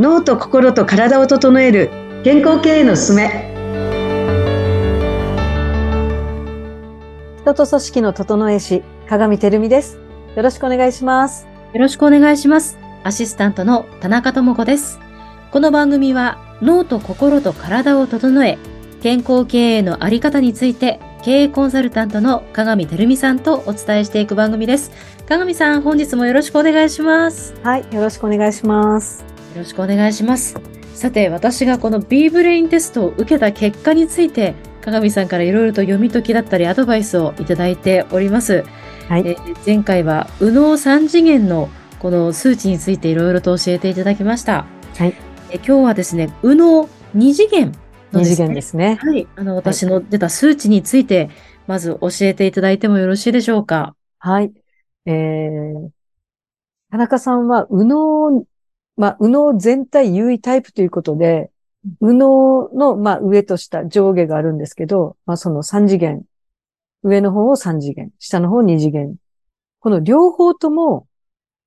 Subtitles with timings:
[0.00, 1.90] 脳と心と体を整える
[2.24, 3.52] 健康経営のすすめ。
[7.42, 9.98] 人と組織の整え師鏡てるみです。
[10.36, 11.46] よろしくお願いします。
[11.74, 12.78] よろしくお願いします。
[13.04, 14.98] アシスタントの田中智子です。
[15.50, 18.56] この番組は脳と心と体を整え
[19.02, 24.92] 健康経営のあり方について経営コンサルタントの鏡てるみさんとお伝えしていく番組です。
[25.28, 27.52] 鏡さん本日もよろしくお願いします。
[27.62, 29.20] はいよろしくお願いします。
[29.24, 30.56] よろしくお願いします。
[30.94, 38.64] さて、私がこの B ブレインテストを受けた結果について、鏡さんからいろいろと読み解きだったりアドバイスをいただいております。
[39.08, 39.36] はい、え
[39.66, 41.68] 前回は右脳3次元の
[41.98, 44.66] この数値についていろいろと教えていただきました。
[44.96, 45.14] はい、
[45.50, 47.72] え今日はですね、右脳2次元
[48.12, 48.98] の、ね、2次元ですね。
[49.00, 49.26] はい。
[49.36, 51.30] あの、私の出た数値について、
[51.66, 53.94] まず教えていただいてもよろしいでしょうか？
[54.18, 54.52] はい。
[55.06, 55.90] えー、
[56.90, 58.44] 田中さんは、右脳
[58.96, 61.50] まあ、右脳全体優位タイプということで、
[62.00, 66.24] 右脳の、まあ、上と下、上下があるんですけど、まあ、その3次元。
[67.02, 69.16] 上の方を3次元、下の方2次元。
[69.80, 71.06] この両方とも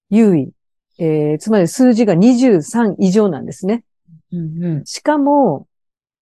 [0.10, 0.52] 優位。
[1.00, 3.84] えー、つまり数字が23以上なんですね。
[4.32, 5.68] うんうん、しかも、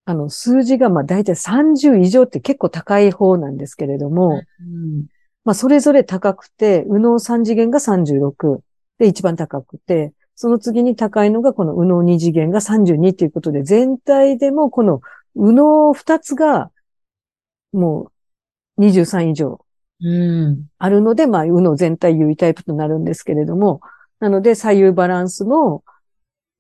[0.05, 5.07] あの、数字がまあ大体30以上って結構高い方なんですけれども、うん、
[5.43, 8.61] まあそれぞれ高くて、右脳3次元が36
[8.97, 14.99] で一番高くて、その次に高いのがこの右脳二次元が32ということで、全体でもこの
[15.35, 16.71] 右脳二つが
[17.71, 18.11] も
[18.75, 19.63] う23以上
[20.79, 23.81] あるので、うん、まあ右脳全体優位タイプとなるんですけれども、
[24.19, 25.83] なので左右バランスも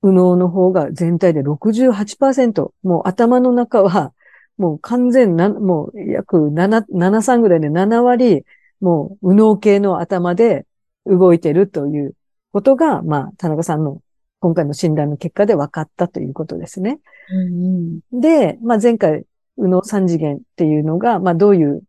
[0.03, 4.13] 右脳の方が全体で68%、もう頭の中は
[4.59, 8.45] もう完全な、もう約7、73ぐらいで7割、
[8.79, 10.67] もう右脳系の頭で
[11.07, 12.13] 動いてるという
[12.51, 14.01] ことが、まあ、田中さんの
[14.39, 16.99] 今回の診断の結果で分かったということですね。
[17.29, 19.25] うんうん、で、まあ、前回、
[19.57, 21.83] 右脳三次元っていうのが、まあ、どういう、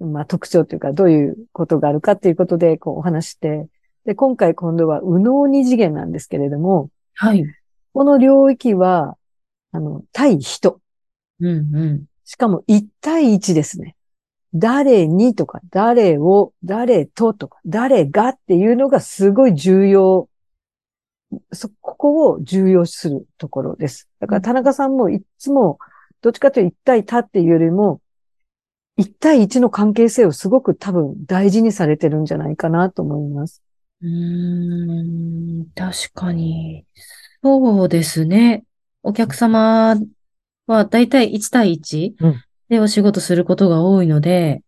[0.00, 3.66] まあ、特徴というか、どういうことがあるかっていうことで、こう、お話して、
[4.04, 7.44] で、今回今度は右脳二次元なんですけれども、はい。
[7.94, 9.16] この領域は、
[9.70, 10.80] あの、対人。
[11.40, 12.04] うんうん。
[12.24, 13.96] しかも一対一ですね。
[14.54, 20.28] 誰にとか、誰を、誰ととか、誰がっていうのがすごい重要。
[21.52, 24.08] そ、ここを重要視するところです。
[24.20, 25.78] だから田中さんもいつも、
[26.20, 28.00] どっちかというと一対他っていうよりも、
[28.96, 33.62] 一対一の関係性をすごく多分大事にされてるんじゃないかなと思います。
[34.02, 36.84] うーん、確かに。
[37.42, 38.64] そうですね。
[39.02, 39.96] お客様
[40.66, 44.62] はだいたい1対1、うん、でお仕事することが多いので、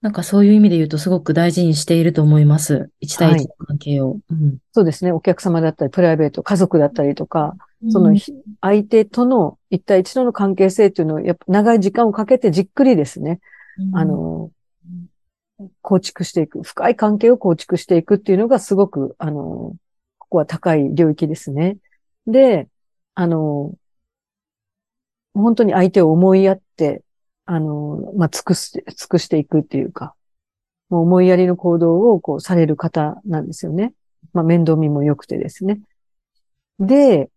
[0.00, 2.90] なんかそういう意味で言うとすごく大事にしていると思います。
[3.00, 5.12] 一対一の関係を、はいうん、そうですね。
[5.12, 8.14] お客様だったり、プライベート、家族だったりとか、うん、その
[8.60, 13.40] 相手との一対一との関係性というのを、やっぱ長い時間をかけてじっくりですね。
[13.78, 14.50] うん、あの、
[15.80, 19.74] 構築していく、深い関係を構築していくっていうのがすごく、あの、
[20.18, 21.78] ここは高い領域ですね。
[22.26, 22.68] で、
[23.14, 23.72] あの、
[25.32, 27.03] 本当に相手を思いやって、
[27.46, 30.14] あの、まあ、尽くす、尽くしていくっていうか、
[30.88, 33.92] もう思いやりの行動をこうされる方なんですよね。
[34.32, 35.80] まあ、面倒見も良くてですね。
[36.78, 37.30] で、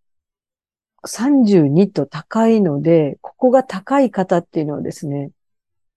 [1.04, 5.30] 32と高いので、ここが高い方っていうのはですね、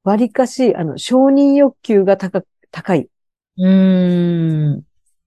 [0.04, 3.10] 割かし、あの、承認欲求が高、高い。
[3.58, 4.84] うん。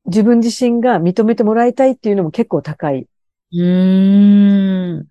[0.06, 3.06] 自分自身が認めてもらいたいっていうのも結構高い。
[3.52, 5.06] うん。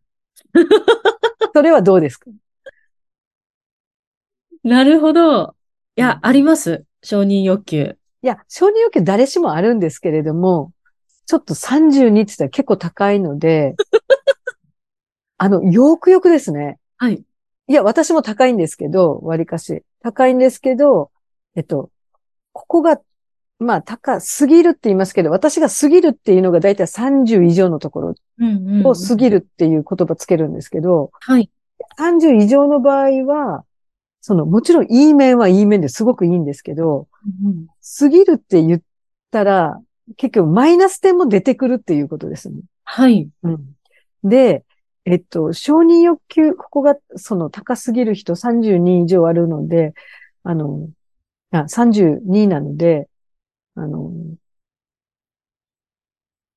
[1.54, 2.30] それはどうですか？
[4.64, 5.56] なるほど。
[5.96, 6.86] いや、あります。
[7.02, 7.98] 承認欲求。
[8.22, 10.72] いや、承認欲求誰しもあるんですけれども、
[11.26, 13.76] ちょっと32って言ったら結構高いので、
[15.38, 16.80] あの、よくよくですね。
[16.98, 17.24] はい。
[17.68, 19.84] いや、私も高いんですけど、割かし。
[20.02, 21.12] 高いんですけど、
[21.56, 21.90] えっと、
[22.54, 23.00] ここが、
[23.60, 28.16] まあ、高すぎるって言いますけど、私が過ぎるっていうのがだいたい30以上のところ
[28.84, 31.50] を過ぎるっていう言葉つけるんですけど、はい。
[32.00, 33.66] 30以上の場合は、
[34.26, 37.10] その、もちろんいい面はいい面ですごくいいんですけど、
[37.44, 37.68] うん、
[38.00, 38.82] 過ぎるって言っ
[39.32, 39.82] たら、
[40.16, 42.62] 結局マイナス点も出てくるっていうことですね。
[42.86, 43.28] はい。
[43.44, 43.76] うん、
[44.24, 44.64] で、
[45.04, 49.94] えっと、承認欲求、ここがその高すぎる人32以上あるので、
[50.44, 50.88] あの、
[51.52, 53.10] あ32なので、
[53.76, 54.10] あの、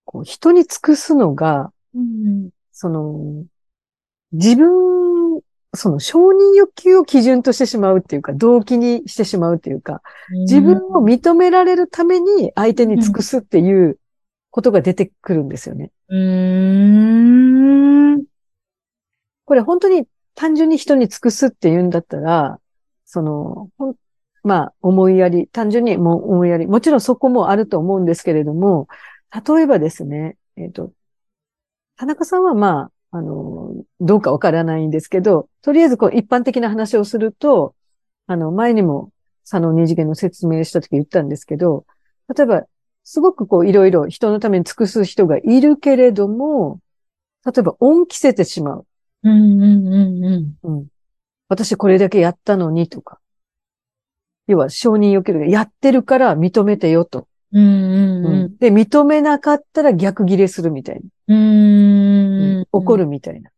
[0.04, 3.44] こう人に尽くすのが、うん、その、
[4.30, 5.15] 自分
[5.76, 13.98] その承認欲求を基準としてしまうっていうか、動機にしてしまうっていうか、自分を認められるために相手に尽くすっていう
[14.50, 15.90] ことが出てくるんですよね。
[16.08, 18.24] うーん。
[19.44, 22.58] これ本当に単純に人に尽くすって言うんだったら、
[23.04, 23.70] その、
[24.42, 28.88] まあ、思いやり、単純にも思いやり、もちろんそこもあると思うんですけれども、
[29.32, 30.92] 例えばですね、えっ、と、
[31.96, 37.74] 田中さんはまあ、あの、どうかわからないんですけど、とりあえずこう一般的な話をすると、
[38.26, 39.10] あの、前にも
[39.48, 41.86] 佐野二次元の説明した時言ったんですけど、
[42.34, 42.62] 例えば、
[43.04, 46.80] すごくこういろいろ人のために尽くす人がいるけれども、
[47.44, 48.86] 例えば恩着せてしまう。
[49.22, 50.56] うんうんうんうん。
[50.64, 50.86] うん。
[51.48, 53.20] 私これだけやったのにとか。
[54.48, 57.28] 要は承認欲求がやってるから認めてよと。
[57.52, 58.56] うんうんうん。
[58.58, 61.00] で、認めなかったら逆ギレするみたいな。
[61.28, 62.35] うー
[62.80, 62.82] ん。
[62.82, 63.50] 怒るみたいな。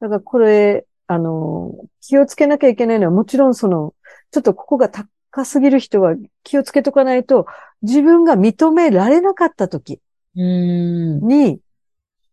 [0.00, 3.94] だからこれ、あの、気をつけなきゃいけないのはもちろんその、
[4.30, 7.46] ちょっとここが高すぎる人は気をつけとかないと、
[7.82, 10.00] 自分が認められなかった時
[10.36, 11.20] うん。
[11.26, 11.60] に、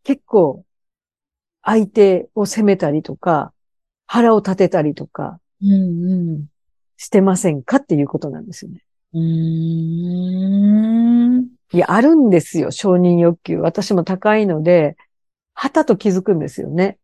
[0.03, 0.63] 結構、
[1.61, 3.53] 相手を責めたりとか、
[4.05, 5.39] 腹を立てたりとか。
[6.97, 8.83] してませんかっていうことなんですよね。
[9.13, 9.21] うー
[11.39, 11.47] ん。
[11.71, 13.59] いや、あるんですよ、承認欲求。
[13.59, 14.97] 私も高いので、
[15.61, 16.97] はたと気づくんですよね。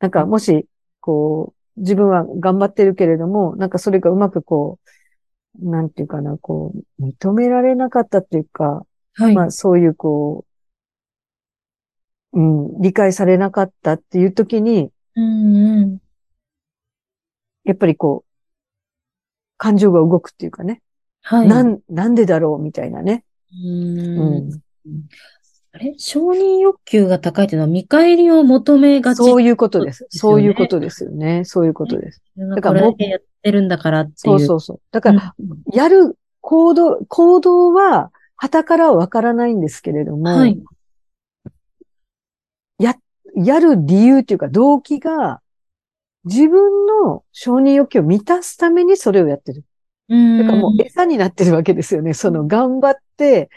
[0.00, 0.66] なんか、もし、
[0.98, 4.80] こう、自分は頑張ってるけれども、なんかそれがうまくこ
[5.62, 9.34] う、なんていうかな、こう、認められなかったっていうか、はい。
[9.36, 10.44] まあそういうこ
[12.32, 12.42] う、う
[12.78, 15.98] ん、理解されなかったっていう時に、うんうん。
[17.62, 18.30] やっぱりこう、
[19.56, 20.82] 感情が動くっていうかね、
[21.22, 21.48] はい。
[21.48, 23.24] なん、なんでだろうみたいなね。
[23.52, 23.56] う。
[23.56, 24.62] うんん。
[25.74, 25.94] あれ？
[25.98, 29.18] 承認欲求が高いっていうのは見返りを求めがち。
[29.18, 30.06] そういうことです。
[30.08, 31.44] そういうことですよね。
[31.44, 32.22] そういうことです。
[32.36, 34.14] だだからやってるんだからっていう。
[34.14, 34.80] そうそうそう。
[34.92, 40.62] だから、うんやる行動、行動は、旗からはわからないんですけれども、はい。
[42.78, 42.94] や、
[43.34, 45.40] やる理由っていうか動機が、
[46.24, 49.64] 自分の承認欲求を満たすためにそれをやってる。
[50.10, 50.38] うん。
[50.38, 52.12] だからもう餌になってるわけですよね。
[52.12, 53.48] その頑張って、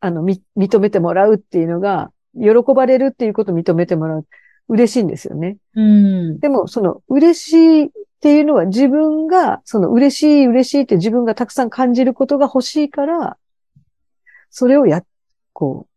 [0.00, 4.26] あの、み、認めてもらうっていうのが、喜ばれるっていうことを認めてもらう。
[4.68, 5.56] 嬉しいんですよね。
[5.74, 6.38] うん。
[6.38, 13.36] でも、その嬉しいっていうのは自分が、その嬉しい嬉しいって自分がたくさん感じることが欲しいから、
[14.48, 15.02] それをや、
[15.52, 15.90] こう、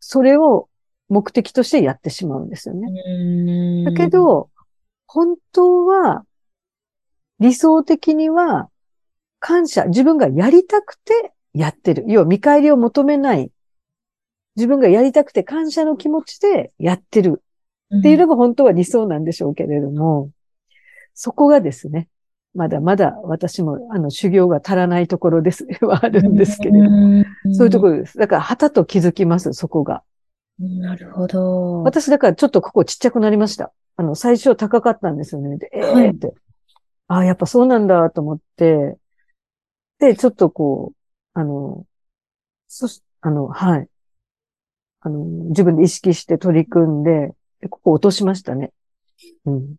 [0.00, 0.68] それを
[1.08, 2.88] 目的としてやってしまうんですよね。
[2.88, 4.50] うんだけ、ど、
[5.06, 6.24] 本当は、
[7.38, 8.68] 理想的には、
[9.38, 12.04] 感謝、自分がやりたくてやってる。
[12.06, 13.50] 要は見返りを求めない。
[14.56, 17.42] 自分がやりたくて感謝の気持ちでやってる。
[17.98, 20.30] っていうのが本当は理想なんでしょうけれども、
[21.14, 22.08] そこがですね、
[22.54, 28.16] まだまだ私もあの修行が足らないところです、はあるんですけれども、どそういうところです。
[28.18, 30.02] だから、はたと気づきます、そこが。
[30.58, 31.82] なるほど。
[31.82, 33.72] 私、だからちょっとここちっちゃくなりました。
[33.96, 35.56] あの、最初高かったんですよね。
[35.58, 36.34] でえはいーって。
[37.08, 38.96] ああ、やっぱそうなんだと思って、
[39.98, 40.99] で、ちょっとこう、
[41.34, 41.86] あの、
[42.68, 43.88] そし、あの、はい。
[45.00, 48.72] あの、自分で意識して取り組んで、でここ落としましたね。
[49.44, 49.76] うん。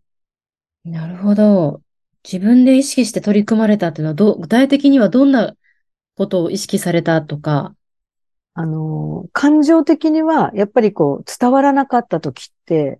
[0.83, 1.81] なるほど。
[2.23, 5.55] 自分で意識して取り組まれたっていうのは、ど、具体的にはどんな
[6.15, 7.75] ことを意識されたとか？
[8.53, 12.99] あの、感情的には、やっぱりこう、伝わらなかった時って、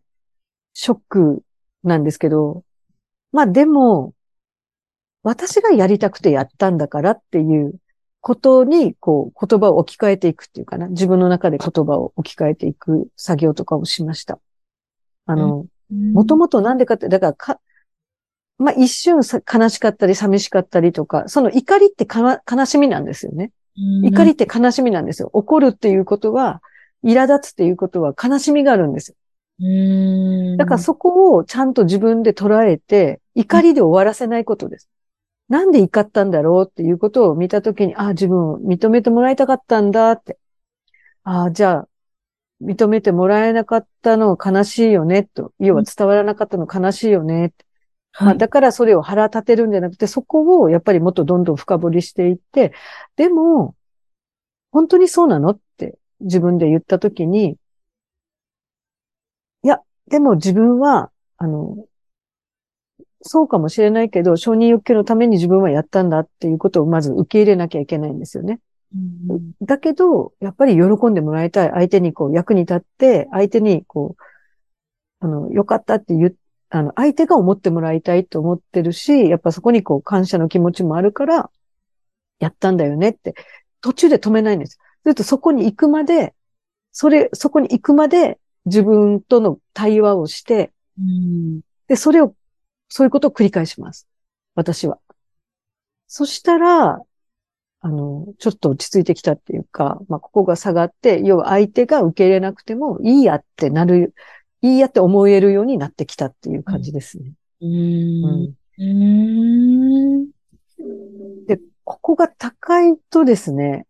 [0.73, 1.43] ショック
[1.83, 2.63] なんですけど、
[3.31, 4.13] まあでも、
[5.23, 7.75] 私がやりたくてやったんだからっていう
[8.21, 10.87] ことに、こう、言葉を置き換えていくっていうかな。
[10.87, 14.39] 自分の中で言葉を置き換えていく作業とかをしました。
[15.25, 17.59] あの、もともとなんでかって、だからか、
[18.57, 23.51] まあ一瞬さ悲しかったり寂しかったりとか、その怒りって悲しみなんですよね。
[24.03, 25.31] 怒りって悲しみなんですよ。
[25.33, 26.61] 怒るっていうことは、
[27.03, 29.15] 苛立つっていうことは悲しみがあるんですよ。
[29.61, 30.57] うん。
[30.57, 34.89] だからそこをちゃんと自分で捉えて、怒りで終わらせないことです。
[35.51, 40.39] なんで怒ったんだろうっていうことを見たときに、ああ、自分を認めてもらいたかったんだって。
[41.23, 41.87] ああ、じゃあ、
[42.61, 45.53] 認めてもらえなかったの悲しいよね、と。
[45.59, 47.65] 要は伝わらなかったの悲しいよね、って
[48.17, 48.37] まあ、はい。
[48.37, 52.71] だからそれを腹立てるんじゃなくて、そこをやっぱりもっとどんどん深掘りしていって、
[53.17, 53.75] でも、
[54.71, 57.57] 本当にそうなのって自分で言ったときに、
[59.63, 61.75] いや、でも自分は、あの、
[63.21, 68.59] そうかもしれないけど、承認欲求のために自分はやったんだっていうことをまず受け入れなきゃいけないんですよね。
[68.93, 71.69] うんだけど、やっぱり喜んでもらいたい。
[71.69, 76.35] 相手にこう役に立って、相手にこう、あの、よかったって言う、
[76.69, 81.49] あの、相手が思ってもらいたいと思ってるし、やっぱそこにこう感謝の気持ちもあるから、
[82.39, 83.35] やったんだよねって、
[83.81, 84.79] 途中で止めないんです。
[85.03, 86.33] するとそこに行くまで、
[86.91, 92.35] それ、そこに行くまで自分との対話をして、うん、で、それを、
[92.91, 94.05] そういうことを繰り返します。
[94.53, 94.99] 私は。
[96.07, 97.01] そしたら、
[97.79, 104.13] あの、ちょっと落ち着いてきたっていうか、まあ、ここが下がって、要は相手が受け入れなくてもいいやってなる、
[104.61, 107.31] いいやって思えるようになってきたっていう感じですね。
[107.61, 108.53] うん。
[108.77, 110.25] うん。
[111.47, 113.87] で、ここが高いとですね、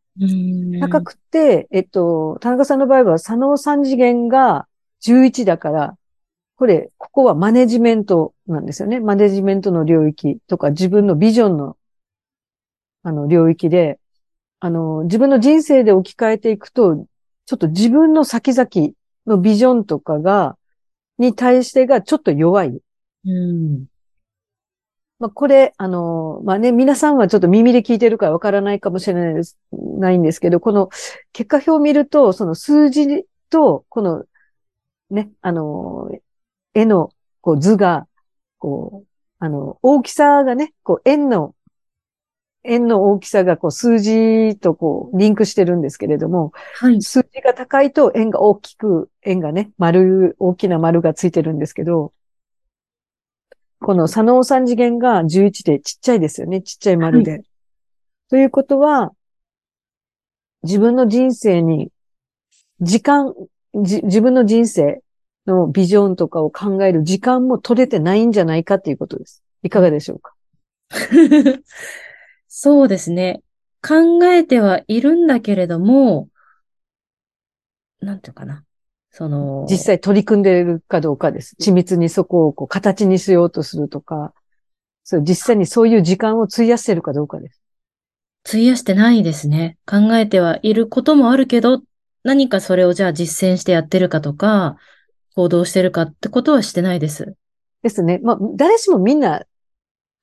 [0.79, 4.67] 高くて、えっと、田中さんの場合は、左脳三次元が
[5.01, 5.97] 11だから、
[6.61, 8.99] これ、ここはマネジメントなんですよね。
[8.99, 11.75] マネジメントの領域とか自分のビジョンの、
[13.01, 13.99] あの、領域で、
[14.59, 17.07] あの、自分の人生で置き換えていくと、
[17.47, 18.69] ちょっと自分の先々
[19.25, 20.55] のビジョンとかが、
[21.17, 22.79] に対してがちょっと弱い。
[23.25, 23.85] うん。
[25.17, 30.89] まあ、これ、あの、まあね、皆さんはちょっと耳で聞いてるからわからないかもしれないです、ないんですけど、この
[31.33, 34.25] 結果表を見ると、その数字と、この、
[35.09, 36.11] ね、あの、
[36.73, 37.11] 絵の、
[37.41, 38.07] こう図が、
[38.59, 39.07] こう、
[39.39, 41.55] あの、大きさがね、こう、円の、
[42.63, 52.13] 円の大きさがこう数字とこうリンクしてるんですけれども、はい、数字が高いと円が大きく、円がね、丸、大きな丸がついてるんですけど、
[53.79, 56.61] この左脳三次元が11でちっちゃいですよね。
[56.61, 57.31] ちっちゃい丸で。
[57.31, 57.43] はい、
[58.29, 59.11] ということは、
[60.61, 61.89] 自分の人生に、
[62.79, 63.33] 時間、
[63.73, 65.01] 自分の人生
[65.47, 69.43] のビジョンとかを考える時間も取れてないんじゃないかっていうことです。
[69.63, 70.33] いかがでしょうか？
[72.47, 73.41] そうですね。
[73.81, 76.29] 考えてはいるんだけれども、
[77.99, 78.63] なんていうかな。
[79.11, 81.55] その、実際取り組んでいるかどうかです。
[81.59, 84.33] 緻密にそこをこう形にしようとするとか、
[85.03, 87.61] そう実際にそういう時間を費やしてるかどうかです。
[88.47, 89.77] 費やしてないですね。
[89.85, 91.81] 考えてはいることもあるけど、
[92.23, 94.77] 何かそれをじゃあ実践してやってるかとか、
[95.41, 97.35] 行動してるかってことはしてないです。
[97.81, 98.19] ですね。
[98.23, 99.45] まあ、誰しもみんな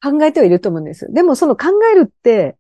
[0.01, 1.13] 考えてはいると思うんです。
[1.13, 2.57] でもその考えるって、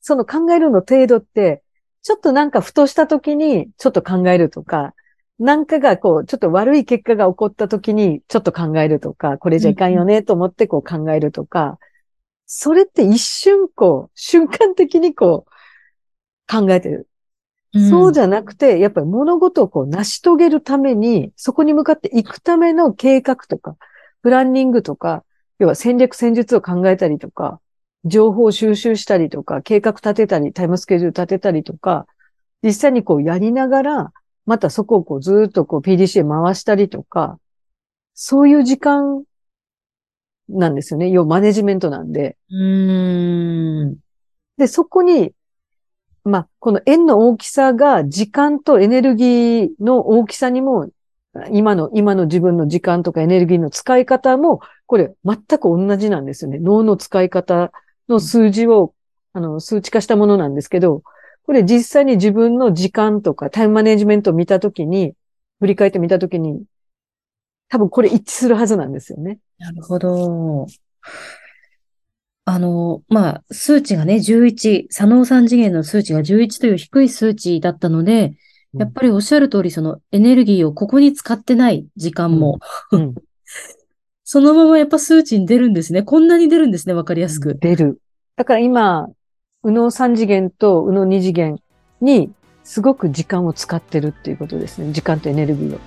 [0.00, 1.64] その考えるの程度って、
[2.02, 4.94] ちょっとなんかふとした時にちょっと考えるとか、
[5.40, 11.78] なんかがこう、ちょっと悪い結果が起こった時にちょっと考えるとか、これじゃいかんよねと思ってこう考えるとか、
[12.46, 15.50] それって一瞬こう、瞬間的にこう、
[16.50, 17.08] 考えてる。
[17.74, 23.76] そうじゃなくて、やっぱり物事をこう成し遂げるために、そこに向かっていくための計画とか、
[24.22, 25.24] プランニングとか、
[25.58, 27.60] 要は戦略戦術を考えたりとか、
[28.04, 32.06] 情報を収集したりとか、計画立てたり、タイムスケジュール立てたりとか、
[32.62, 34.12] 実際にこうやりながら、
[34.46, 37.38] またそこをこうずっとこう PDCA 回したりとか、
[38.14, 39.24] そういう時間
[40.48, 41.10] なんですよね。
[41.10, 42.36] 要マネジメントなんで。
[42.50, 43.96] うん。
[44.56, 45.32] で、そこに、
[46.28, 50.90] まあ、この円の大きさが時間とエネルギーの大きさにも、
[51.50, 56.58] 今の、今の自分の時間とかエネルギーの使い方も、これ全く同じなんですよね。
[56.58, 57.72] 脳の使い方
[58.08, 58.94] の数字を、
[59.32, 61.02] あの、数値化したものなんですけど、
[61.44, 65.14] これ実際に自分の時間とかタイムマネジメントを見たときに、
[65.60, 66.62] 振り返ってみたときに、
[67.68, 69.38] 多分これ一致するはずなんですよね。
[69.58, 70.66] なるほど。
[72.48, 78.32] あの、まあ、数値がね、11、左脳三次元の数値が11という低い数値だったので、
[78.72, 82.58] やっぱりおっしゃる通り、そのエネルギーをここに使ってない時間も、
[82.90, 83.14] うんうん、
[84.24, 86.02] そのままやっぱ数値に出るんですね。
[86.02, 87.54] こんなに出るんですね、わかりやすく。
[87.54, 88.00] 出る。
[88.36, 89.10] だから今、
[89.62, 91.58] 右脳三次元と右脳二次元
[92.00, 92.30] に
[92.64, 94.90] すごく時間を使ってるっていうことですね。
[94.92, 95.78] 時間とエネルギーを。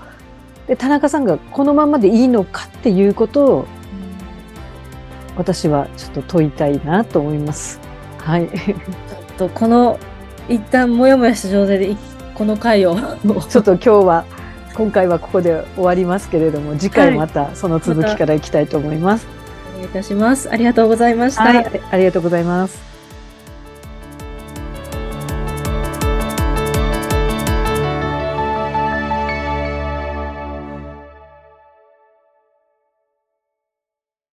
[0.68, 3.68] で、田中さんがこのままでいいのかっていうことを、
[5.36, 7.80] 私はちょっと問いたいなと思います。
[8.18, 8.48] はい。
[8.50, 8.78] ちょっ
[9.38, 10.00] とこの、
[10.50, 11.96] 一旦もやもやした状態で、
[12.34, 12.96] この回を。
[13.50, 14.26] ちょっと今日は、
[14.74, 19.28] 今回はここで終わりますけれども、次回またその続きからいきたいと思います。
[19.28, 20.50] はい、お願いいたします。
[20.50, 21.44] ありがとうございました。
[21.44, 22.91] はい、ありがとうございます。